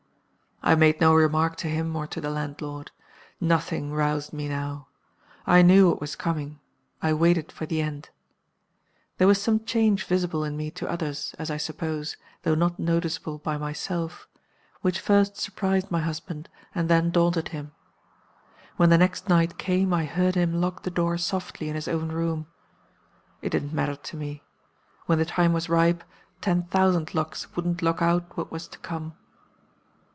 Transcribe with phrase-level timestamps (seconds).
[0.63, 2.91] "I made no remark to him or to the landlord.
[3.39, 4.89] Nothing roused me now.
[5.47, 6.59] I knew what was coming;
[7.01, 8.11] I waited for the end.
[9.17, 13.39] There was some change visible in me to others, as I suppose, though not noticeable
[13.39, 14.27] by myself,
[14.81, 17.71] which first surprised my husband and then daunted him.
[18.77, 22.09] When the next night came I heard him lock the door softly in his own
[22.09, 22.45] room.
[23.41, 24.43] It didn't matter to me.
[25.07, 26.03] When the time was ripe
[26.39, 29.15] ten thousand locks wouldn't lock out what was to come.